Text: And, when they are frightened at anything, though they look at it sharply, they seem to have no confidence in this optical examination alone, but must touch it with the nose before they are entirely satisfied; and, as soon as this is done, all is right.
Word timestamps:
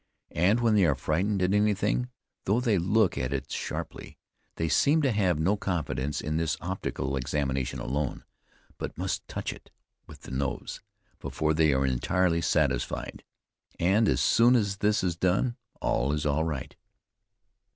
And, 0.33 0.61
when 0.61 0.73
they 0.73 0.83
are 0.85 0.95
frightened 0.95 1.43
at 1.43 1.53
anything, 1.53 2.09
though 2.45 2.59
they 2.59 2.79
look 2.79 3.19
at 3.19 3.31
it 3.31 3.51
sharply, 3.51 4.17
they 4.55 4.67
seem 4.67 5.03
to 5.03 5.11
have 5.11 5.37
no 5.37 5.55
confidence 5.55 6.21
in 6.21 6.37
this 6.37 6.57
optical 6.59 7.15
examination 7.15 7.77
alone, 7.79 8.23
but 8.79 8.97
must 8.97 9.27
touch 9.27 9.53
it 9.53 9.69
with 10.07 10.21
the 10.21 10.31
nose 10.31 10.81
before 11.19 11.53
they 11.53 11.71
are 11.71 11.85
entirely 11.85 12.41
satisfied; 12.41 13.23
and, 13.79 14.07
as 14.09 14.21
soon 14.21 14.55
as 14.55 14.77
this 14.77 15.03
is 15.03 15.15
done, 15.15 15.55
all 15.81 16.11
is 16.13 16.25
right. 16.25 16.75